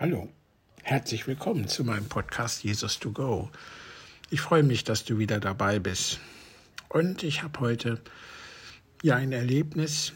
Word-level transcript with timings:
Hallo, 0.00 0.30
herzlich 0.82 1.26
willkommen 1.26 1.68
zu 1.68 1.84
meinem 1.84 2.08
Podcast 2.08 2.64
Jesus 2.64 2.98
to 3.00 3.12
Go. 3.12 3.50
Ich 4.30 4.40
freue 4.40 4.62
mich, 4.62 4.82
dass 4.82 5.04
du 5.04 5.18
wieder 5.18 5.40
dabei 5.40 5.78
bist. 5.78 6.20
Und 6.88 7.22
ich 7.22 7.42
habe 7.42 7.60
heute 7.60 8.00
ja 9.02 9.16
ein 9.16 9.32
Erlebnis, 9.32 10.14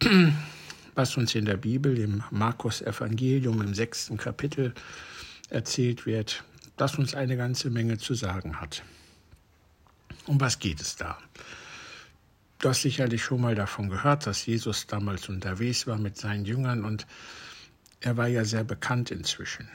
was 0.96 1.16
uns 1.16 1.36
in 1.36 1.44
der 1.44 1.58
Bibel, 1.58 1.96
im 1.96 2.24
Markus 2.32 2.82
Evangelium 2.82 3.62
im 3.62 3.72
sechsten 3.72 4.16
Kapitel 4.16 4.74
erzählt 5.48 6.06
wird, 6.06 6.42
das 6.76 6.98
uns 6.98 7.14
eine 7.14 7.36
ganze 7.36 7.70
Menge 7.70 7.98
zu 7.98 8.14
sagen 8.14 8.60
hat. 8.60 8.82
Um 10.26 10.40
was 10.40 10.58
geht 10.58 10.80
es 10.80 10.96
da? 10.96 11.16
Du 12.58 12.68
hast 12.68 12.82
sicherlich 12.82 13.22
schon 13.22 13.42
mal 13.42 13.54
davon 13.54 13.90
gehört, 13.90 14.26
dass 14.26 14.44
Jesus 14.44 14.88
damals 14.88 15.28
unterwegs 15.28 15.86
war 15.86 15.98
mit 15.98 16.16
seinen 16.16 16.46
Jüngern 16.46 16.84
und 16.84 17.06
er 18.00 18.16
war 18.16 18.28
ja 18.28 18.44
sehr 18.44 18.64
bekannt 18.64 19.10
inzwischen. 19.10 19.68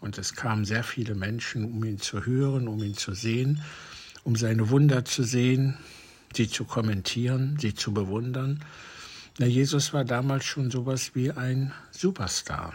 Und 0.00 0.18
es 0.18 0.34
kamen 0.34 0.64
sehr 0.64 0.82
viele 0.82 1.14
Menschen, 1.14 1.64
um 1.64 1.84
ihn 1.84 2.00
zu 2.00 2.26
hören, 2.26 2.66
um 2.66 2.82
ihn 2.82 2.96
zu 2.96 3.14
sehen, 3.14 3.62
um 4.24 4.34
seine 4.34 4.68
Wunder 4.70 5.04
zu 5.04 5.22
sehen, 5.22 5.76
sie 6.34 6.48
zu 6.48 6.64
kommentieren, 6.64 7.56
sie 7.60 7.74
zu 7.74 7.94
bewundern. 7.94 8.64
Na, 9.38 9.46
Jesus 9.46 9.92
war 9.92 10.04
damals 10.04 10.44
schon 10.44 10.70
sowas 10.70 11.14
wie 11.14 11.30
ein 11.30 11.72
Superstar. 11.92 12.74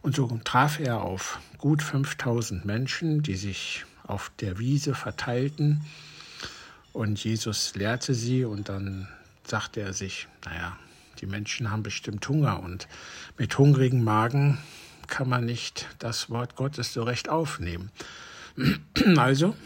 Und 0.00 0.14
so 0.14 0.40
traf 0.44 0.78
er 0.78 1.02
auf 1.02 1.40
gut 1.58 1.82
5000 1.82 2.64
Menschen, 2.64 3.22
die 3.22 3.34
sich 3.34 3.84
auf 4.04 4.30
der 4.38 4.58
Wiese 4.58 4.94
verteilten. 4.94 5.84
Und 6.92 7.22
Jesus 7.22 7.74
lehrte 7.74 8.14
sie 8.14 8.44
und 8.44 8.68
dann 8.68 9.08
sagte 9.44 9.80
er 9.80 9.92
sich, 9.92 10.28
naja, 10.44 10.78
die 11.20 11.26
Menschen 11.26 11.70
haben 11.70 11.82
bestimmt 11.82 12.28
Hunger 12.28 12.62
und 12.62 12.88
mit 13.36 13.56
hungrigen 13.58 14.04
Magen 14.04 14.58
kann 15.06 15.28
man 15.28 15.44
nicht 15.44 15.86
das 15.98 16.30
Wort 16.30 16.54
Gottes 16.56 16.92
so 16.92 17.02
recht 17.02 17.28
aufnehmen. 17.28 17.90
Also 19.16 19.56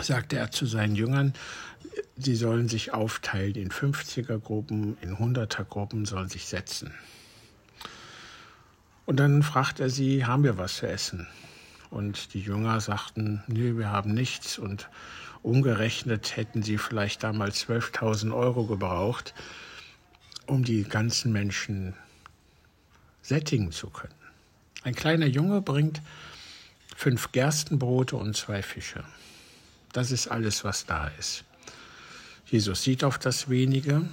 sagte 0.00 0.36
er 0.36 0.50
zu 0.50 0.66
seinen 0.66 0.94
Jüngern, 0.94 1.32
sie 2.16 2.36
sollen 2.36 2.68
sich 2.68 2.92
aufteilen 2.92 3.54
in 3.54 3.70
50er-Gruppen, 3.70 4.96
in 5.00 5.16
100er-Gruppen, 5.16 6.04
sollen 6.04 6.28
sich 6.28 6.46
setzen. 6.46 6.92
Und 9.06 9.16
dann 9.16 9.42
fragte 9.42 9.84
er 9.84 9.90
sie, 9.90 10.26
haben 10.26 10.44
wir 10.44 10.58
was 10.58 10.76
zu 10.76 10.88
essen? 10.88 11.26
Und 11.90 12.34
die 12.34 12.40
Jünger 12.40 12.80
sagten, 12.80 13.42
nö, 13.46 13.76
wir 13.78 13.90
haben 13.90 14.12
nichts. 14.12 14.58
Und 14.58 14.88
umgerechnet 15.42 16.36
hätten 16.36 16.62
sie 16.62 16.78
vielleicht 16.78 17.22
damals 17.22 17.66
12.000 17.66 18.34
Euro 18.36 18.66
gebraucht 18.66 19.34
um 20.48 20.64
die 20.64 20.84
ganzen 20.84 21.32
Menschen 21.32 21.94
sättigen 23.22 23.72
zu 23.72 23.90
können. 23.90 24.14
Ein 24.82 24.94
kleiner 24.94 25.26
Junge 25.26 25.60
bringt 25.60 26.00
fünf 26.96 27.32
Gerstenbrote 27.32 28.16
und 28.16 28.36
zwei 28.36 28.62
Fische. 28.62 29.04
Das 29.92 30.10
ist 30.10 30.28
alles, 30.28 30.64
was 30.64 30.86
da 30.86 31.08
ist. 31.18 31.44
Jesus 32.46 32.82
sieht 32.82 33.04
auf 33.04 33.18
das 33.18 33.48
wenige, 33.50 34.08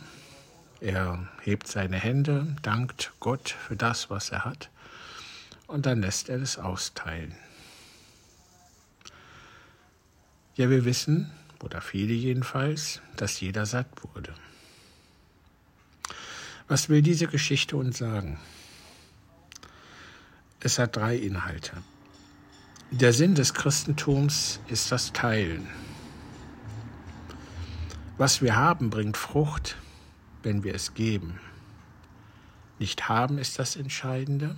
er 0.81 1.27
hebt 1.41 1.67
seine 1.67 1.97
Hände, 1.97 2.55
dankt 2.61 3.13
Gott 3.19 3.49
für 3.49 3.75
das, 3.75 4.09
was 4.09 4.29
er 4.29 4.43
hat, 4.43 4.69
und 5.67 5.85
dann 5.85 6.01
lässt 6.01 6.29
er 6.29 6.41
es 6.41 6.57
austeilen. 6.57 7.33
Ja, 10.55 10.69
wir 10.69 10.85
wissen, 10.85 11.31
oder 11.63 11.81
viele 11.81 12.13
jedenfalls, 12.13 13.01
dass 13.15 13.39
jeder 13.39 13.65
satt 13.65 13.87
wurde. 14.03 14.33
Was 16.67 16.89
will 16.89 17.03
diese 17.03 17.27
Geschichte 17.27 17.77
uns 17.77 17.99
sagen? 17.99 18.39
Es 20.59 20.79
hat 20.79 20.95
drei 20.95 21.15
Inhalte. 21.15 21.83
Der 22.89 23.13
Sinn 23.13 23.35
des 23.35 23.53
Christentums 23.53 24.59
ist 24.67 24.91
das 24.91 25.13
Teilen. 25.13 25.67
Was 28.17 28.41
wir 28.41 28.55
haben, 28.55 28.89
bringt 28.89 29.15
Frucht, 29.15 29.77
wenn 30.41 30.63
wir 30.63 30.73
es 30.73 30.95
geben. 30.95 31.39
Nicht 32.79 33.09
haben 33.09 33.37
ist 33.37 33.59
das 33.59 33.75
Entscheidende, 33.75 34.55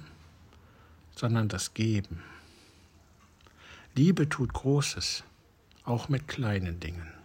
sondern 1.15 1.49
das 1.49 1.73
Geben. 1.73 2.23
Liebe 3.95 4.29
tut 4.29 4.53
Großes, 4.53 5.23
auch 5.83 6.07
mit 6.07 6.27
kleinen 6.27 6.79
Dingen. 6.79 7.16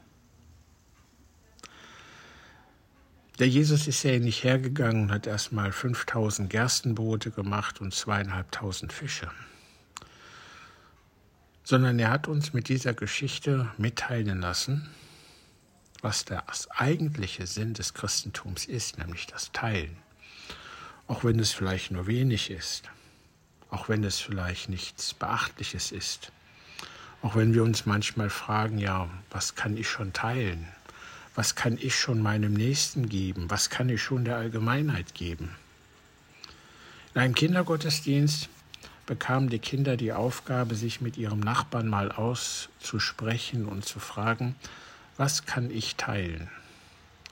Der 3.38 3.48
Jesus 3.48 3.88
ist 3.88 4.02
ja 4.02 4.18
nicht 4.18 4.44
hergegangen 4.44 5.04
und 5.04 5.10
hat 5.10 5.26
erstmal 5.26 5.72
5000 5.72 6.50
Gerstenbrote 6.50 7.30
gemacht 7.30 7.80
und 7.80 7.94
zweieinhalbtausend 7.94 8.92
Fische, 8.92 9.30
sondern 11.64 11.98
er 11.98 12.10
hat 12.10 12.28
uns 12.28 12.52
mit 12.52 12.68
dieser 12.68 12.92
Geschichte 12.92 13.70
mitteilen 13.78 14.40
lassen, 14.40 14.90
was 16.02 16.26
der 16.26 16.44
eigentliche 16.76 17.46
Sinn 17.46 17.72
des 17.72 17.94
Christentums 17.94 18.66
ist, 18.66 18.98
nämlich 18.98 19.26
das 19.26 19.50
Teilen. 19.52 19.96
Auch 21.06 21.24
wenn 21.24 21.38
es 21.38 21.52
vielleicht 21.52 21.90
nur 21.90 22.06
wenig 22.06 22.50
ist, 22.50 22.90
auch 23.70 23.88
wenn 23.88 24.04
es 24.04 24.18
vielleicht 24.20 24.68
nichts 24.68 25.14
Beachtliches 25.14 25.90
ist, 25.90 26.32
auch 27.22 27.34
wenn 27.34 27.54
wir 27.54 27.62
uns 27.62 27.86
manchmal 27.86 28.28
fragen, 28.28 28.78
ja, 28.78 29.08
was 29.30 29.54
kann 29.54 29.76
ich 29.76 29.88
schon 29.88 30.12
teilen? 30.12 30.68
Was 31.34 31.54
kann 31.54 31.78
ich 31.80 31.98
schon 31.98 32.20
meinem 32.20 32.52
Nächsten 32.52 33.08
geben, 33.08 33.50
was 33.50 33.70
kann 33.70 33.88
ich 33.88 34.02
schon 34.02 34.24
der 34.24 34.36
Allgemeinheit 34.36 35.14
geben. 35.14 35.56
In 37.14 37.20
einem 37.20 37.34
Kindergottesdienst 37.34 38.48
bekamen 39.06 39.48
die 39.48 39.58
Kinder 39.58 39.96
die 39.96 40.12
Aufgabe, 40.12 40.74
sich 40.74 41.00
mit 41.00 41.16
ihrem 41.16 41.40
Nachbarn 41.40 41.88
mal 41.88 42.12
auszusprechen 42.12 43.66
und 43.66 43.84
zu 43.84 43.98
fragen, 43.98 44.54
was 45.16 45.44
kann 45.44 45.70
ich 45.70 45.96
teilen? 45.96 46.48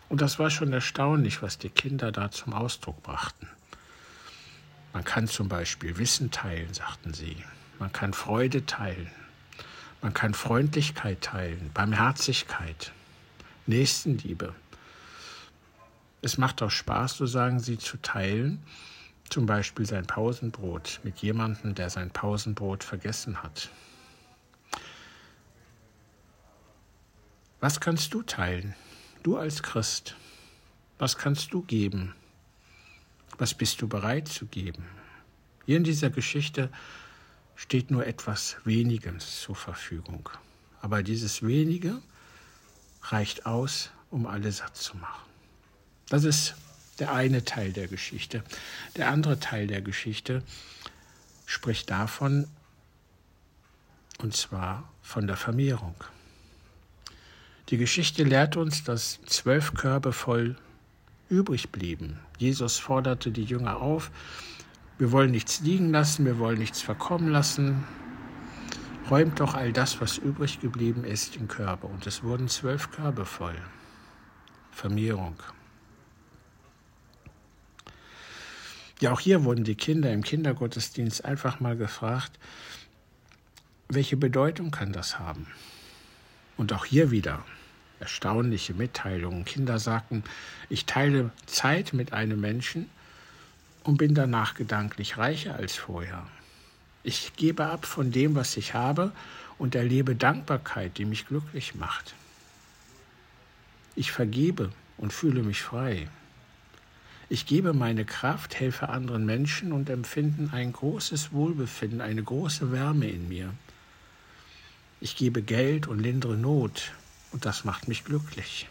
Und 0.08 0.20
das 0.20 0.38
war 0.38 0.50
schon 0.50 0.72
erstaunlich, 0.72 1.40
was 1.40 1.58
die 1.58 1.70
Kinder 1.70 2.12
da 2.12 2.30
zum 2.30 2.52
Ausdruck 2.52 3.02
brachten. 3.02 3.48
Man 4.92 5.04
kann 5.04 5.28
zum 5.28 5.48
Beispiel 5.48 5.98
Wissen 5.98 6.30
teilen, 6.30 6.74
sagten 6.74 7.14
sie. 7.14 7.36
Man 7.78 7.92
kann 7.92 8.12
Freude 8.12 8.66
teilen. 8.66 9.10
Man 10.02 10.12
kann 10.12 10.34
Freundlichkeit 10.34 11.20
teilen, 11.20 11.70
Barmherzigkeit. 11.72 12.92
Nächstenliebe. 13.66 14.54
Es 16.22 16.38
macht 16.38 16.62
auch 16.62 16.70
Spaß, 16.70 17.16
so 17.16 17.26
sagen 17.26 17.60
sie, 17.60 17.78
zu 17.78 17.96
teilen, 17.98 18.62
zum 19.28 19.46
Beispiel 19.46 19.86
sein 19.86 20.06
Pausenbrot 20.06 21.00
mit 21.02 21.18
jemandem, 21.18 21.74
der 21.74 21.88
sein 21.88 22.10
Pausenbrot 22.10 22.84
vergessen 22.84 23.42
hat. 23.42 23.70
Was 27.60 27.80
kannst 27.80 28.12
du 28.14 28.22
teilen? 28.22 28.74
Du 29.22 29.36
als 29.36 29.62
Christ. 29.62 30.16
Was 30.98 31.16
kannst 31.16 31.52
du 31.52 31.62
geben? 31.62 32.14
Was 33.38 33.54
bist 33.54 33.80
du 33.80 33.88
bereit 33.88 34.28
zu 34.28 34.46
geben? 34.46 34.84
Hier 35.66 35.76
in 35.76 35.84
dieser 35.84 36.10
Geschichte 36.10 36.70
steht 37.54 37.90
nur 37.90 38.06
etwas 38.06 38.56
Weniges 38.64 39.42
zur 39.42 39.54
Verfügung. 39.54 40.28
Aber 40.80 41.02
dieses 41.02 41.46
Wenige 41.46 42.00
reicht 43.02 43.46
aus, 43.46 43.90
um 44.10 44.26
alle 44.26 44.52
satt 44.52 44.76
zu 44.76 44.96
machen. 44.96 45.30
Das 46.08 46.24
ist 46.24 46.54
der 46.98 47.12
eine 47.12 47.44
Teil 47.44 47.72
der 47.72 47.88
Geschichte. 47.88 48.42
Der 48.96 49.08
andere 49.08 49.40
Teil 49.40 49.66
der 49.66 49.80
Geschichte 49.80 50.42
spricht 51.46 51.90
davon, 51.90 52.46
und 54.18 54.36
zwar 54.36 54.92
von 55.02 55.26
der 55.26 55.36
Vermehrung. 55.36 55.94
Die 57.70 57.78
Geschichte 57.78 58.24
lehrt 58.24 58.56
uns, 58.56 58.84
dass 58.84 59.20
zwölf 59.26 59.74
Körbe 59.74 60.12
voll 60.12 60.56
übrig 61.28 61.70
blieben. 61.70 62.18
Jesus 62.36 62.78
forderte 62.78 63.30
die 63.30 63.44
Jünger 63.44 63.80
auf, 63.80 64.10
wir 64.98 65.12
wollen 65.12 65.30
nichts 65.30 65.60
liegen 65.60 65.90
lassen, 65.90 66.26
wir 66.26 66.38
wollen 66.38 66.58
nichts 66.58 66.82
verkommen 66.82 67.28
lassen, 67.28 67.84
räumt 69.10 69.40
doch 69.40 69.54
all 69.54 69.72
das, 69.72 70.00
was 70.00 70.18
übrig 70.18 70.60
geblieben 70.60 71.04
ist, 71.04 71.36
in 71.36 71.48
Körbe. 71.48 71.86
Und 71.86 72.06
es 72.06 72.22
wurden 72.22 72.48
zwölf 72.48 72.90
Körbe 72.90 73.26
voll. 73.26 73.56
Vermehrung. 74.70 75.36
Ja, 79.00 79.12
auch 79.12 79.20
hier 79.20 79.44
wurden 79.44 79.64
die 79.64 79.74
Kinder 79.74 80.12
im 80.12 80.22
Kindergottesdienst 80.22 81.24
einfach 81.24 81.58
mal 81.60 81.76
gefragt, 81.76 82.38
welche 83.88 84.16
Bedeutung 84.16 84.70
kann 84.70 84.92
das 84.92 85.18
haben? 85.18 85.46
Und 86.56 86.72
auch 86.72 86.84
hier 86.84 87.10
wieder 87.10 87.44
erstaunliche 87.98 88.74
Mitteilungen. 88.74 89.44
Kinder 89.44 89.78
sagten, 89.78 90.24
ich 90.68 90.86
teile 90.86 91.30
Zeit 91.46 91.92
mit 91.92 92.12
einem 92.12 92.40
Menschen 92.40 92.88
und 93.84 93.98
bin 93.98 94.14
danach 94.14 94.54
gedanklich 94.54 95.18
reicher 95.18 95.56
als 95.56 95.76
vorher. 95.76 96.26
Ich 97.02 97.32
gebe 97.36 97.66
ab 97.66 97.86
von 97.86 98.12
dem, 98.12 98.34
was 98.34 98.56
ich 98.56 98.74
habe 98.74 99.12
und 99.58 99.74
erlebe 99.74 100.14
Dankbarkeit, 100.14 100.98
die 100.98 101.06
mich 101.06 101.26
glücklich 101.26 101.74
macht. 101.74 102.14
Ich 103.96 104.12
vergebe 104.12 104.70
und 104.98 105.12
fühle 105.12 105.42
mich 105.42 105.62
frei. 105.62 106.08
Ich 107.28 107.46
gebe 107.46 107.72
meine 107.72 108.04
Kraft, 108.04 108.58
helfe 108.58 108.88
anderen 108.88 109.24
Menschen 109.24 109.72
und 109.72 109.88
empfinde 109.88 110.52
ein 110.52 110.72
großes 110.72 111.32
Wohlbefinden, 111.32 112.00
eine 112.00 112.22
große 112.22 112.72
Wärme 112.72 113.08
in 113.08 113.28
mir. 113.28 113.54
Ich 115.00 115.16
gebe 115.16 115.40
Geld 115.40 115.86
und 115.86 116.00
lindere 116.00 116.36
Not, 116.36 116.92
und 117.32 117.46
das 117.46 117.64
macht 117.64 117.88
mich 117.88 118.04
glücklich. 118.04 118.68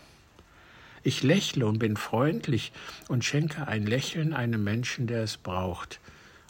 Ich 1.03 1.23
lächle 1.23 1.65
und 1.65 1.79
bin 1.79 1.95
freundlich 1.95 2.71
und 3.07 3.23
schenke 3.23 3.67
ein 3.67 3.85
Lächeln 3.85 4.33
einem 4.33 4.63
Menschen, 4.63 5.07
der 5.07 5.23
es 5.23 5.37
braucht, 5.37 5.99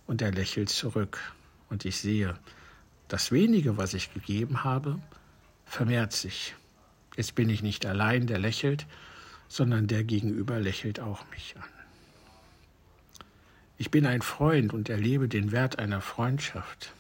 und 0.08 0.22
er 0.22 0.32
lächelt 0.32 0.70
zurück, 0.70 1.20
und 1.70 1.86
ich 1.86 1.98
sehe, 1.98 2.36
das 3.08 3.32
wenige, 3.32 3.78
was 3.78 3.94
ich 3.94 4.14
gegeben 4.14 4.64
habe, 4.64 5.00
vermehrt 5.66 6.14
sich. 6.14 6.56
Jetzt 7.16 7.36
bin 7.36 7.50
ich 7.50 7.62
nicht 7.62 7.86
allein, 7.86 8.28
der 8.28 8.40
lächelt, 8.40 8.86
sondern 9.48 9.88
der 9.88 10.04
Gegenüber 10.04 10.60
lächelt 10.60 11.00
auch 11.00 11.26
mich 11.32 11.56
an. 11.58 11.70
Ich 13.78 13.92
bin 13.92 14.06
ein 14.06 14.22
Freund 14.22 14.74
und 14.74 14.90
erlebe 14.90 15.28
den 15.28 15.52
Wert 15.52 15.80
einer 15.80 16.02
Freundschaft. 16.02 16.94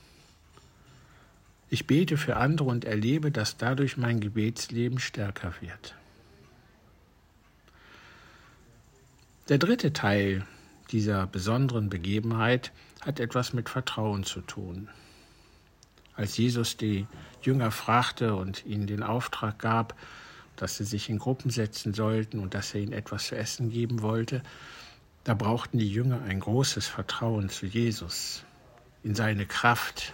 Ich 1.69 1.85
bete 1.85 2.17
für 2.17 2.37
andere 2.37 2.69
und 2.69 2.85
erlebe, 2.85 3.31
dass 3.31 3.57
dadurch 3.57 3.97
mein 3.97 4.19
Gebetsleben 4.19 4.97
stärker 4.99 5.53
wird. 5.61 5.95
Der 9.49 9.57
dritte 9.57 9.93
Teil 9.93 10.45
dieser 10.91 11.27
besonderen 11.27 11.89
Begebenheit 11.89 12.71
hat 13.01 13.19
etwas 13.19 13.53
mit 13.53 13.69
Vertrauen 13.69 14.23
zu 14.23 14.41
tun. 14.41 14.89
Als 16.15 16.37
Jesus 16.37 16.75
die 16.75 17.07
Jünger 17.41 17.71
fragte 17.71 18.35
und 18.35 18.65
ihnen 18.65 18.87
den 18.87 19.03
Auftrag 19.03 19.59
gab, 19.59 19.95
dass 20.55 20.77
sie 20.77 20.83
sich 20.83 21.09
in 21.09 21.19
Gruppen 21.19 21.51
setzen 21.51 21.93
sollten 21.93 22.39
und 22.39 22.53
dass 22.53 22.73
er 22.73 22.81
ihnen 22.81 22.91
etwas 22.91 23.27
zu 23.27 23.37
essen 23.37 23.69
geben 23.69 24.01
wollte, 24.01 24.43
da 25.23 25.33
brauchten 25.33 25.77
die 25.77 25.91
Jünger 25.91 26.21
ein 26.23 26.39
großes 26.39 26.87
Vertrauen 26.87 27.49
zu 27.49 27.65
Jesus, 27.65 28.43
in 29.03 29.15
seine 29.15 29.45
Kraft, 29.45 30.13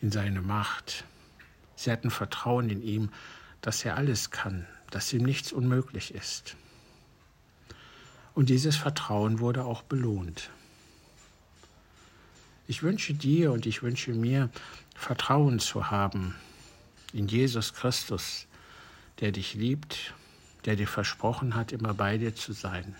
in 0.00 0.10
seine 0.10 0.40
Macht. 0.40 1.04
Sie 1.74 1.90
hatten 1.90 2.10
Vertrauen 2.10 2.70
in 2.70 2.82
ihm, 2.82 3.10
dass 3.60 3.84
er 3.84 3.96
alles 3.96 4.30
kann, 4.30 4.66
dass 4.90 5.12
ihm 5.12 5.24
nichts 5.24 5.52
unmöglich 5.52 6.14
ist. 6.14 6.56
Und 8.36 8.50
dieses 8.50 8.76
Vertrauen 8.76 9.40
wurde 9.40 9.64
auch 9.64 9.82
belohnt. 9.82 10.50
Ich 12.68 12.82
wünsche 12.82 13.14
dir 13.14 13.50
und 13.50 13.64
ich 13.64 13.82
wünsche 13.82 14.12
mir, 14.12 14.50
Vertrauen 14.94 15.58
zu 15.58 15.90
haben 15.90 16.34
in 17.14 17.28
Jesus 17.28 17.72
Christus, 17.72 18.46
der 19.20 19.32
dich 19.32 19.54
liebt, 19.54 20.12
der 20.66 20.76
dir 20.76 20.86
versprochen 20.86 21.54
hat, 21.54 21.72
immer 21.72 21.94
bei 21.94 22.18
dir 22.18 22.34
zu 22.34 22.52
sein. 22.52 22.94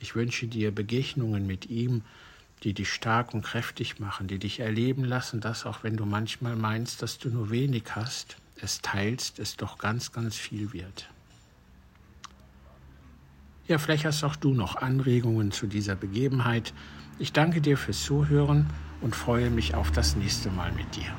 Ich 0.00 0.16
wünsche 0.16 0.48
dir 0.48 0.74
Begegnungen 0.74 1.46
mit 1.46 1.70
ihm, 1.70 2.02
die 2.64 2.74
dich 2.74 2.92
stark 2.92 3.34
und 3.34 3.42
kräftig 3.42 4.00
machen, 4.00 4.26
die 4.26 4.40
dich 4.40 4.58
erleben 4.58 5.04
lassen, 5.04 5.40
dass 5.40 5.64
auch 5.64 5.84
wenn 5.84 5.96
du 5.96 6.06
manchmal 6.06 6.56
meinst, 6.56 7.02
dass 7.02 7.18
du 7.18 7.28
nur 7.28 7.50
wenig 7.50 7.84
hast, 7.94 8.36
es 8.60 8.80
teilst, 8.80 9.38
es 9.38 9.56
doch 9.56 9.78
ganz, 9.78 10.10
ganz 10.10 10.34
viel 10.34 10.72
wird. 10.72 11.08
Ja, 13.68 13.76
vielleicht 13.76 14.06
hast 14.06 14.24
auch 14.24 14.34
du 14.34 14.54
noch 14.54 14.76
Anregungen 14.76 15.52
zu 15.52 15.66
dieser 15.66 15.94
Begebenheit. 15.94 16.72
Ich 17.18 17.34
danke 17.34 17.60
dir 17.60 17.76
fürs 17.76 18.02
Zuhören 18.02 18.66
und 19.02 19.14
freue 19.14 19.50
mich 19.50 19.74
auf 19.74 19.90
das 19.90 20.16
nächste 20.16 20.50
Mal 20.50 20.72
mit 20.72 20.96
dir. 20.96 21.12